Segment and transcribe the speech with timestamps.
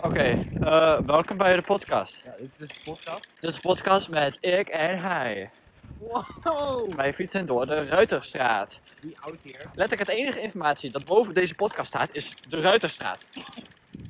[0.00, 2.22] Oké, eh, welkom bij de podcast.
[2.24, 3.26] Ja, dit is dus een podcast.
[3.40, 5.50] Dit is een podcast met ik en hij.
[5.98, 6.94] Wow!
[6.94, 8.80] Wij fietsen door de Ruiterstraat.
[9.02, 9.70] Wie oud hier?
[9.74, 13.24] Letterlijk het enige informatie dat boven deze podcast staat is de Ruiterstraat.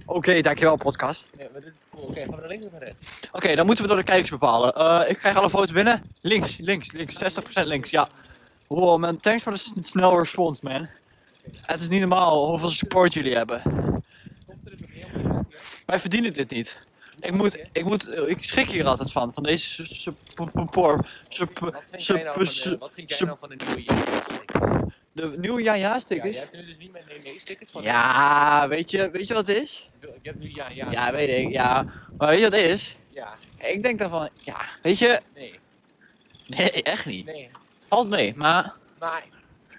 [0.07, 1.31] Oké, dankjewel podcast.
[1.39, 2.05] Nee, maar dit is cool.
[2.05, 3.03] Oké, gaan we naar links of naar rechts?
[3.33, 4.75] Oké, dan moeten we door de kijkers bepalen.
[4.75, 6.03] Eh, ik krijg alle foto's binnen.
[6.21, 7.15] Links, links, links.
[7.15, 8.09] 60% links, ja.
[8.67, 10.89] Wow man, thanks voor de snel response man.
[11.63, 13.63] Het is niet normaal hoeveel support jullie hebben.
[14.47, 15.76] Komt er dus nog meer op hier?
[15.87, 16.79] Wij verdienen dit niet.
[17.21, 21.07] Ik moet, ik moet, ik schrik hier altijd van, van deze su- su- support.
[21.29, 23.57] Sup- Wat vind jij sup- nou van de, sup- wat vind jij nou van de
[23.65, 24.93] nieuwe jaarstickers?
[25.13, 26.31] De nieuwe ja ja Ja, stickers.
[26.37, 27.83] jij hebt er dus niet met nee nee stickers van.
[27.83, 29.91] Ja, weet je, weet je wat het is?
[30.01, 30.91] Ik heb nu ja ja.
[30.91, 31.87] Ja, weet ik, ja.
[32.19, 32.97] Maar weet je wat het is?
[33.11, 35.59] Ja, Ik denk dan van, ja, weet je, nee,
[36.47, 37.25] nee, echt niet.
[37.27, 37.51] nee.
[37.87, 39.25] Valt mee, maar Maar,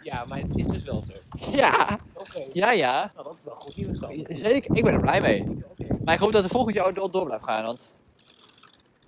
[0.04, 1.14] ja, maar het is dus wel zo.
[1.52, 2.44] ja, Oké.
[2.54, 3.12] ja, ja.
[3.16, 4.26] Nou, dat is wel goed nieuws dan.
[4.30, 5.42] Zeker, ik ben er blij mee.
[5.42, 5.97] Oké.
[6.08, 7.88] Maar ik hoop dat de volgend jaar door, door blijft gaan, want...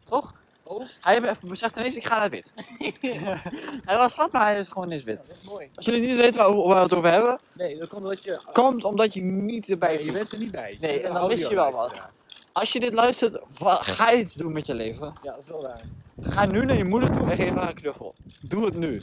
[0.03, 0.33] Toch?
[0.63, 2.53] Oh, Hij beseft ineens, ik ga naar wit.
[3.85, 5.17] hij was zwart, maar hij is gewoon ineens wit.
[5.27, 5.69] dat is mooi.
[5.75, 8.39] Als jullie niet weten waar, waar we het over hebben, Nee, dat komt omdat je...
[8.53, 10.77] komt omdat je niet erbij Nee, je bent er niet bij.
[10.79, 12.07] Nee, en dan mis je wel wat.
[12.51, 15.13] Als je dit luistert, wat ga je iets doen met je leven?
[15.23, 15.81] Ja, dat is wel waar.
[16.21, 18.13] Ga nu naar je moeder toe en geef haar een knuffel.
[18.41, 19.01] Doe het nu.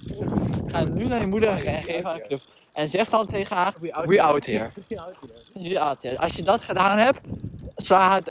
[0.66, 2.50] Ga nu naar je moeder en geef haar een knuffel.
[2.72, 4.69] En zeg dan tegen haar, we out here.
[4.88, 5.16] We out
[5.55, 5.70] here.
[5.70, 6.19] We out here.
[6.19, 7.20] Als je dat gedaan hebt,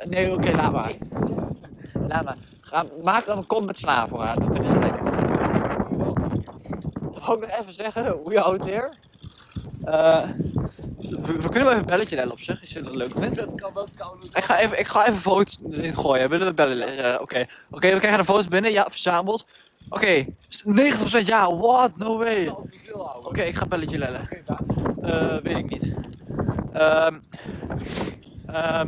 [0.10, 0.94] Nee, oké, laat maar.
[2.08, 2.38] Laat maar.
[2.62, 4.36] Ga, maak een kom met sla voor haar.
[4.36, 5.04] Dat vinden ze lekker.
[7.26, 8.90] Wou ik nog even zeggen, we out here.
[9.84, 10.24] Eh,
[11.00, 13.36] we, we kunnen wel even een belletje bellen op zich, als je dat leuk vindt.
[13.36, 14.18] Dat kan, dat kan.
[14.34, 16.30] Ik ga even, ik ga even foto's ingooien.
[16.30, 16.98] Willen we bellen?
[16.98, 18.72] Eh, Oké, Oké, we krijgen de foto's binnen.
[18.72, 19.46] Ja, verzameld.
[19.90, 20.30] Oké, 90%
[21.26, 21.56] ja.
[21.56, 21.98] What?
[21.98, 22.56] No way.
[23.22, 24.30] Oké, ik ga een belletje lellen.
[25.02, 25.94] Eh, weet ik niet.
[26.74, 27.16] Ehm
[28.48, 28.88] ehm,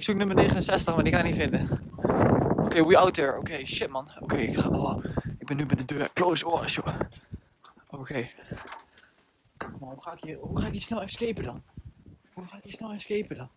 [0.00, 1.68] ik zoek nummer 69, maar die ga ik niet vinden.
[2.56, 3.38] Oké, we out there.
[3.38, 4.08] Oké, shit man.
[4.20, 4.68] Oké, ik ga.
[4.68, 5.04] Oh,
[5.38, 6.10] ik ben nu bij de deur.
[6.12, 6.46] Close.
[6.46, 6.84] Oh, shit.
[7.90, 8.26] Oké.
[9.78, 11.62] Hoe ga ik hier, hoe ga ik hier snel escapen dan?
[12.32, 13.48] Hoe ga ik hier snel escapen dan?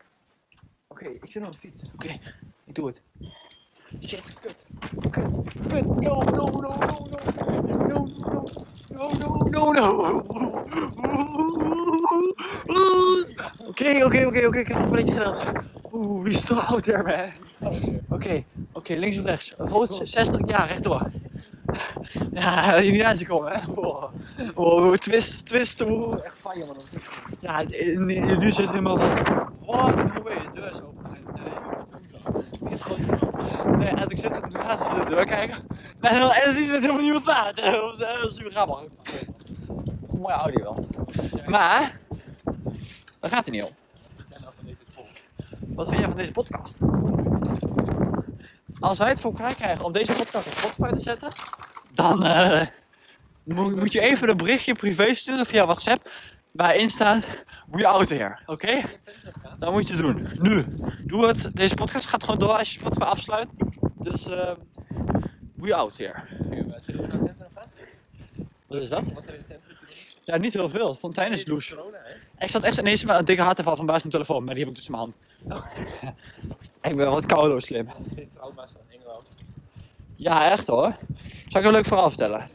[0.88, 1.82] Oké, ik zit op de fiets.
[1.94, 2.20] Oké,
[2.66, 3.02] ik doe het.
[4.02, 4.66] Shit, kut.
[5.10, 5.40] Kut.
[5.68, 5.86] Kut.
[5.86, 7.08] No, no, no, no,
[7.88, 8.08] no.
[8.90, 10.54] No, no, no, no, no, no.
[13.68, 14.60] Oké, oké, oké, oké.
[14.60, 15.63] Ik heb een beetje gedaan.
[16.24, 17.32] Wie is still out there, man?
[18.10, 19.54] Oké, oké, links of rechts.
[19.58, 21.12] Volgens 60, ja, rechtdoor.
[22.32, 23.72] Ja, je niet aan zien komen, hè?
[23.72, 24.04] Oh,
[24.54, 25.82] oh twist, twist.
[25.82, 26.26] Oh.
[26.26, 26.78] Echt je man.
[27.40, 27.62] Ja,
[28.38, 29.50] nu zit het helemaal van.
[29.66, 29.96] What?
[29.96, 31.18] No way, de deur is open.
[32.62, 32.72] Nee.
[32.72, 35.58] Is gewoon Nee, en ik zit, nu gaan ze de deur kijken.
[36.00, 37.56] En dan, en dan zien ze dat helemaal niemand staat.
[37.56, 38.84] Dat is dat super grappig.
[40.08, 40.88] Goed mooie audio wel.
[41.46, 42.00] Maar,
[43.20, 43.83] daar gaat het niet om.
[45.76, 46.78] Wat vind jij van deze podcast?
[48.80, 51.30] Als wij het voor elkaar krijgen om deze podcast op Spotify te zetten,
[51.94, 52.68] dan eh,
[53.44, 56.10] moet, moet je even een berichtje privé sturen via WhatsApp
[56.52, 57.28] waarin staat
[57.72, 58.82] We out here, oké?
[59.60, 60.28] Dat moet je doen.
[60.38, 60.66] Nu.
[61.04, 61.50] Doe het.
[61.54, 63.48] Deze podcast gaat gewoon door als je Spotify afsluit.
[64.00, 64.52] Dus eh
[65.56, 66.24] we out here.
[68.68, 69.12] Wat is dat?
[70.24, 70.96] Ja, niet heel veel.
[70.96, 71.32] Fontein
[72.40, 74.78] Ik zat echt ineens met een dikke hartaanval van baas mijn telefoon, maar die heb
[74.78, 75.16] ik in mijn hand.
[76.82, 77.88] ik ben wat koude slim.
[78.16, 79.28] Gisteren oma's van Engeland.
[80.16, 80.96] Ja, echt hoor.
[81.48, 82.48] Zal ik een leuk verhaal vertellen?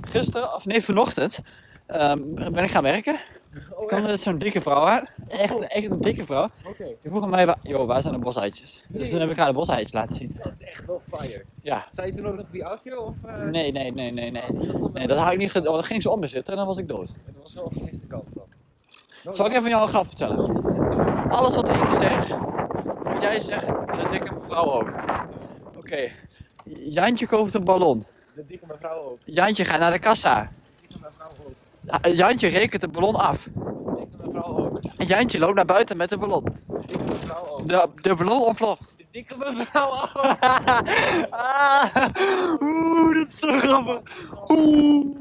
[0.00, 1.38] Gisteren, of nee, vanochtend,
[1.86, 3.16] ehm, ben ik gaan werken.
[3.74, 5.06] Oh, kwam er zo'n dikke vrouw aan.
[5.28, 6.48] Echt, echt een dikke vrouw.
[6.66, 6.84] Oké.
[6.84, 8.84] Die vroeg aan mij, joh, waar zijn de bosuitjes?
[8.88, 10.36] Dus toen heb ik haar de bosuitjes laten zien.
[10.42, 11.44] Dat is echt wel fire.
[11.62, 11.86] Ja.
[11.92, 13.14] Zou je toen ook nog wie out here of?
[13.24, 14.42] eh, Nee, nee, nee, nee, nee.
[14.52, 15.72] Dat, Nee, had ik niet gedaan.
[15.72, 17.12] Dan ging ze om me zitten en dan was ik dood.
[17.24, 17.72] Dat was wel.
[18.10, 18.26] Oh,
[19.32, 20.62] Zal ik even jou een grap vertellen?
[21.30, 22.38] Alles wat ik zeg,
[23.04, 24.90] moet jij zeggen, de dikke mevrouw ook.
[25.76, 26.08] Oké.
[26.64, 28.04] Jantje koopt een ballon.
[28.34, 29.18] De dikke mevrouw ook.
[29.24, 30.40] Jantje gaat naar de kassa.
[30.42, 31.54] De dikke mevrouw ook.
[32.04, 33.42] Ja, Jantje rekent de ballon af.
[33.44, 33.50] De
[33.98, 34.82] dikke mevrouw ook.
[34.82, 36.44] De En Jantje loopt naar buiten met de ballon.
[36.86, 37.68] dikke mevrouw ook.
[37.68, 38.94] De, de ballon ontploft.
[38.96, 40.12] De dikke mevrouw ook.
[41.30, 41.84] ah,
[42.60, 44.00] Oeh, dit is zo grappig.
[44.48, 45.19] Oeh,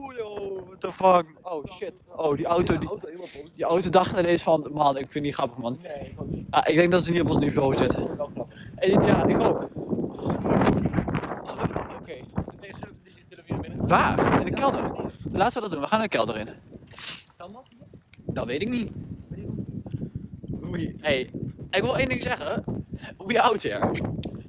[0.79, 1.25] what the fuck.
[1.41, 1.93] Oh shit.
[2.15, 3.07] Oh, die auto, die, auto
[3.55, 5.77] die auto dacht ineens van, man, ik vind die grappig, man.
[5.81, 6.45] Nee, ik.
[6.49, 7.91] Ah, ik denk dat ze niet op ons niveau zit.
[7.91, 8.57] Dat is wel grappig.
[8.75, 9.69] En ik- ja, ik ook.
[11.99, 12.17] Oké.
[13.77, 14.39] Waar?
[14.39, 14.91] In de kelder.
[15.31, 15.81] Laten we dat doen.
[15.81, 16.47] We gaan de kelder in.
[17.37, 17.63] Kan dat?
[18.17, 18.91] Dat weet ik niet.
[20.65, 20.95] Oei.
[21.01, 21.19] Hey,
[21.69, 22.63] ik wil één ding zeggen.
[23.17, 23.85] We out here.
[23.85, 23.91] Oh,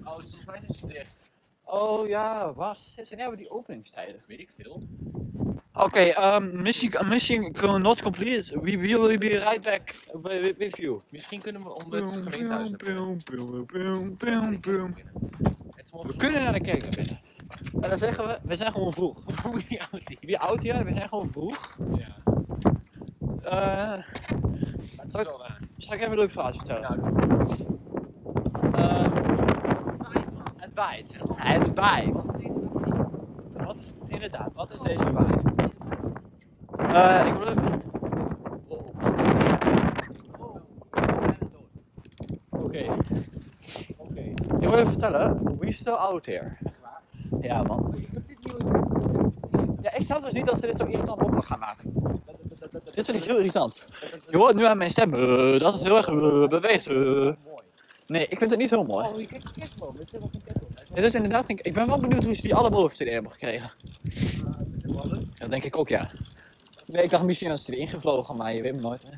[0.04, 1.20] volgens mij is het dicht.
[1.64, 4.16] Oh ja, waar zijn hebben die openingstijden?
[4.26, 4.82] Weet ik veel.
[5.72, 7.52] Okay, um, mission, mission
[7.82, 8.50] not complete.
[8.60, 11.00] We will be right back with, with you.
[11.10, 12.70] Misschien kunnen we om het gemeentehuis
[15.90, 17.20] We kunnen naar de kerk naar binnen.
[17.80, 19.22] En dan zeggen we, we zijn gewoon vroeg.
[19.68, 20.18] Wie oud die?
[20.20, 20.84] Wie oud hier?
[20.84, 21.76] We zijn gewoon vroeg.
[21.96, 22.16] Ja.
[23.42, 24.04] Eh,
[25.06, 25.58] Dat is wel waar.
[25.76, 26.84] zal ik even een leuk verhaal vertellen?
[28.72, 29.10] Ehm,
[29.98, 30.52] waait, man.
[30.56, 31.16] het waait.
[31.36, 32.12] Het waait.
[32.12, 33.64] Wat is deze wacht?
[33.66, 35.49] Wat is, inderdaad, wat is deze waai?
[36.94, 37.82] Eh, ik wil even...
[42.50, 42.84] Oké.
[43.98, 44.20] Oké.
[44.20, 46.56] Ik wil even vertellen, we still out here.
[47.40, 47.94] Ja man.
[49.82, 51.92] Ja, ik snap dus niet dat ze dit zo irritant mogelijk gaan maken.
[52.94, 53.86] Dit vind ik heel irritant.
[54.30, 56.86] Je hoort nu aan mijn stem, eh, dat het heel erg eh, beweegt.
[56.86, 57.30] eh.
[58.06, 59.06] Nee, ik vind het niet heel mooi.
[59.06, 59.96] Oh, je kijkt de kerstboom.
[59.96, 60.94] Dit is wel een kerstboom.
[60.94, 63.70] Dit is inderdaad, ik ben wel benieuwd hoe ze die alle boven CD hebben gekregen.
[65.38, 66.10] Dat denk ik ook, ja.
[66.92, 69.02] Nee, ik dacht misschien dat ze erin gevlogen, maar je weet het nooit.
[69.02, 69.10] Hè.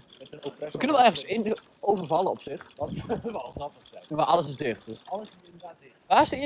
[0.71, 2.67] We kunnen wel ergens in overvallen op zich.
[2.77, 4.03] Dat zou wel grappig zijn.
[4.09, 4.87] Maar alles is dicht.
[4.87, 4.99] Dus.
[5.05, 5.95] Alles is inderdaad dicht.
[6.07, 6.37] Waar is de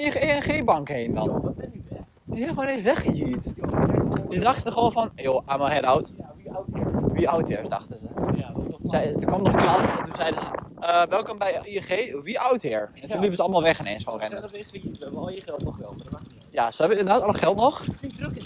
[0.51, 1.25] ING-bank heen dan?
[1.25, 2.01] Joh, wat zijn die weg?
[2.25, 3.53] Die zijn gewoon eens weggejiet.
[3.57, 4.27] Joh, gewoon.
[4.29, 6.13] Die dachten gewoon van, yo, I'm a head out.
[6.17, 7.57] Ja, wie oud hier?
[7.57, 8.07] Wie is, dachten ze.
[8.37, 8.53] Ja,
[8.83, 10.47] is Zij, er kwam nog een klant en toen zeiden ze,
[10.81, 12.89] eh, welkom bij ING, wie oud here?
[12.95, 13.19] En toen Ja.
[13.19, 14.51] liepen ze allemaal weg ineens zijn rennen.
[14.51, 14.65] We
[14.99, 15.95] hebben al je geld nog wel.
[15.97, 16.43] Maar dat niet.
[16.51, 17.79] Ja, ze hebben inderdaad alle geld nog.
[17.87, 18.37] Het is druk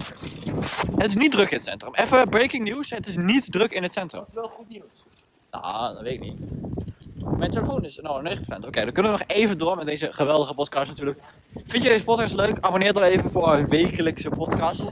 [0.96, 1.94] het is niet druk in het centrum.
[1.94, 4.20] Even breaking news, het is niet druk in het centrum.
[4.20, 5.04] Dat is wel goed nieuws.
[5.50, 6.38] Nou, dat weet ik niet.
[7.38, 8.40] Mijn telefoon is nou 9%.
[8.66, 11.18] Oké, dan kunnen we nog even door met deze geweldige podcast natuurlijk.
[11.66, 12.58] Vind je deze podcast leuk?
[12.60, 14.88] Abonneer dan even voor een wekelijkse podcast.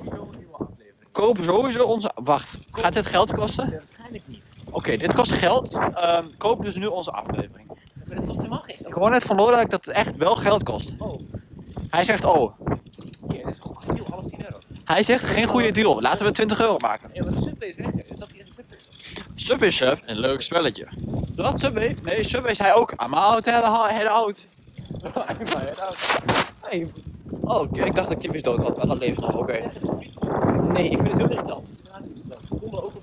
[1.12, 2.10] Koop sowieso onze...
[2.14, 3.70] Wacht, gaat dit geld kosten?
[3.70, 4.42] Ja, waarschijnlijk niet.
[4.70, 5.74] Oké, dit kost geld.
[5.74, 7.66] Ehm, koop dus nu onze aflevering.
[8.06, 8.94] Maar dat kost helemaal geen Ik geld.
[8.94, 10.92] hoor net van Lodewijk dat het echt wel geld kost.
[10.98, 11.20] Oh,
[11.90, 12.52] Hij zegt, oh,
[13.28, 14.06] hier, dit is gewoon een deal.
[14.12, 14.58] Alles 10 euro.
[14.88, 16.00] Hij zegt geen goede deal.
[16.00, 17.11] Laten we 20 euro maken.
[17.12, 17.82] Ja, maar de Subway is hè.
[17.82, 18.79] Is dat echt een Subway?
[19.35, 20.88] Subway Chef, een leuk spelletje.
[21.37, 21.96] Wat Subway?
[22.02, 22.93] Nee, Subway is hij ook.
[23.05, 24.46] I'm out, hele, oud.
[26.70, 26.87] Nee.
[27.40, 29.70] Oh, oké, ik dacht dat Kip is dood had, maar dat leeft nog, oké.
[30.73, 31.67] Nee, ik vind het heel irritant.
[32.61, 33.02] Konden ook op.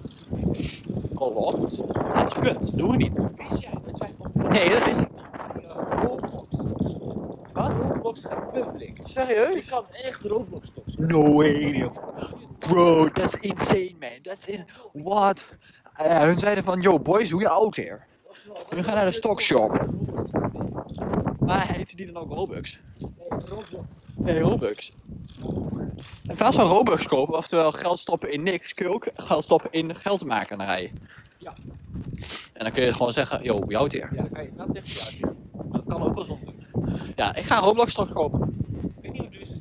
[1.15, 1.69] Kom op.
[2.13, 2.57] Het is kut.
[2.77, 3.15] Doen we niet.
[3.15, 3.29] Dat
[4.49, 5.65] Nee, dat wist ik niet.
[6.03, 6.47] Roblox.
[7.53, 7.71] Wat?
[8.23, 8.79] Roblox.
[8.79, 9.69] Je Serieus?
[9.69, 11.07] kan echt Roblox stoppen.
[11.07, 11.89] No way,
[12.59, 14.21] Bro, that's insane, man.
[14.21, 14.65] That's in...
[14.93, 15.45] What?
[15.93, 17.99] Eh, hun zeiden van, yo, boys, we out here.
[18.69, 19.85] We gaan naar de stockshop.
[21.39, 22.81] Maar heet die dan ook Robux?
[22.97, 23.75] Nee, Roblox.
[24.15, 24.93] Nee, Robux.
[26.27, 29.71] In plaats van Robux kopen, oftewel geld stoppen in niks, kun je ook geld stoppen
[29.71, 30.91] in geldmakernij.
[31.37, 31.53] Ja.
[32.53, 34.15] En dan kun je gewoon zeggen, yo, we out here.
[34.15, 35.27] Ja, kan je dat ja.
[35.51, 36.53] Maar dat kan ook wel zonder.
[37.15, 38.55] Ja, ik ga Roblox straks kopen.
[38.97, 39.57] Ik weet niet hoe het is.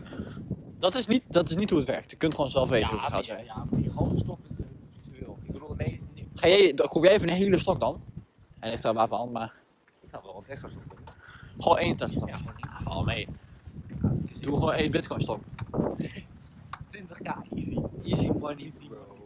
[0.78, 2.10] Dat is niet, dat is niet hoe het werkt.
[2.10, 3.44] Je kunt gewoon zelf weten hoe het gaat zijn.
[3.44, 4.64] ja, maar je gewoon stoppen is.
[5.46, 6.00] Ik bedoel, nee, is.
[6.34, 8.02] Ga jij, dan koop jij even een hele stok dan?
[8.58, 9.52] En ligt er maar van, maar
[10.02, 10.98] Ik ga wel wat extra stoppen.
[11.58, 12.26] gewoon één Tesla.
[12.26, 13.28] Ja, gewoon Ja, val mee.
[14.40, 15.40] Doe gewoon één bitcoin stok.
[16.96, 17.78] 20k, easy.
[18.04, 19.16] Easy money, bro.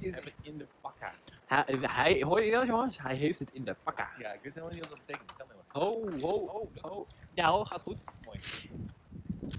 [0.00, 1.12] Heb het in de pakka.
[1.46, 3.02] Hij, hij, hoor je dat jongens?
[3.02, 4.08] Hij heeft het in de pakka.
[4.18, 5.30] Ja, ik weet helemaal niet wat dat betekent.
[5.76, 7.06] Ho, ho, ho, ho.
[7.34, 7.96] Ja hoor, gaat goed.
[8.24, 8.38] Mooi.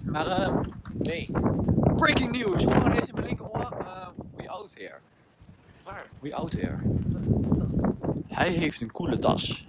[0.04, 0.60] Maar eh,
[0.92, 1.30] Nee.
[1.96, 2.64] breaking news.
[2.64, 3.76] We gaan deze in mijn linkeroor.
[3.80, 4.06] Uh,
[4.36, 4.94] we out here.
[5.84, 6.06] Waar?
[6.20, 6.78] We out here.
[7.48, 7.90] Wat is dat?
[8.26, 9.64] Hij heeft een coole tas.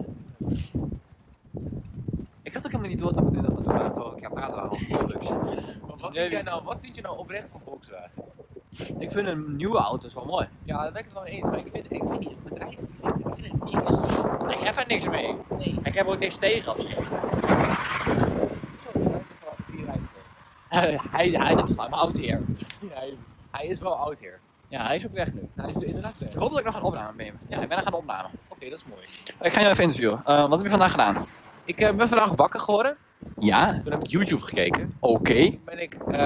[2.42, 4.88] Ik had ook helemaal niet door dat we dit aan het praten waren over.
[4.90, 8.22] Maar Wat Nee, vind jij nou, wat vind je nou oprecht van Volkswagen?
[8.98, 10.48] Ik vind een nieuwe auto wel mooi.
[10.64, 12.70] Ja, daar ben ik het wel eens, maar ik vind, ik weet niet, het bedrijf,
[12.72, 13.90] ik vind, ik vind het niks.
[14.58, 15.36] Ik heb er niks mee.
[15.58, 15.78] Nee.
[15.82, 16.74] Ik heb er ook niks tegen.
[16.76, 16.84] Zo.
[20.68, 22.40] Hij, hij, hij dacht, I'm out here.
[22.90, 23.14] Hij,
[23.50, 24.38] hij is wel oud hier.
[24.68, 25.48] Ja, hij is ook weg nu.
[25.56, 26.28] Hij is inderdaad weg.
[26.28, 27.38] Ik hoop dat ik nog een opname ben.
[27.48, 28.28] Ja, ik ben nog aan opname.
[28.48, 29.00] Oké, dat is mooi.
[29.40, 30.22] Ik ga je even interviewen.
[30.24, 31.26] Eh, wat heb je vandaag gedaan?
[31.64, 32.96] Ik eh, ben vandaag wakker geworden.
[33.38, 34.96] Ja, Toen heb ik YouTube gekeken.
[35.00, 35.44] oké.
[35.50, 36.18] Toen ben ik, eh,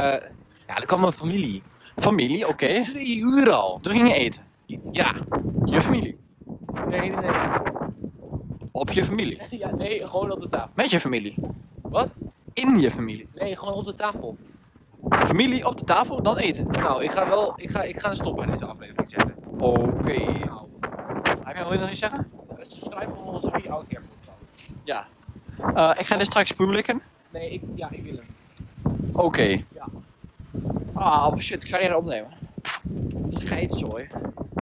[0.66, 1.62] ja, er kwam mijn familie.
[1.96, 2.82] Familie, oké.
[2.84, 3.78] Drie uur al.
[3.82, 4.42] Toen ging je eten.
[4.90, 5.12] Ja.
[5.64, 6.18] Je familie.
[6.88, 7.30] Nee, nee, nee.
[8.72, 9.40] Op je familie.
[9.50, 10.70] Ja, nee, gewoon op de tafel.
[10.74, 11.34] Met je familie.
[11.82, 12.18] Wat?
[12.52, 13.28] In je familie.
[13.34, 14.36] Nee, gewoon op de tafel.
[15.10, 16.66] Familie op de tafel, dan eten.
[16.70, 19.34] Nou, ik ga wel, ik ga, ik ga een stop aan deze aflevering zetten.
[19.58, 20.18] Oké.
[20.44, 20.66] Nou,
[21.44, 22.30] Heb jij nog iets zeggen?
[22.48, 24.72] eh, subscribe op onze Wie Here podcast.
[24.84, 25.06] Ja.
[25.74, 27.02] Eh, ik ga dit straks publikken.
[27.30, 28.26] Nee, ik, ja, ik wil hem.
[29.12, 29.42] Oké.
[29.74, 29.86] Ja.
[30.94, 32.30] Ah, shit, ik zou die opnemen.
[33.30, 34.06] Scheidzooi.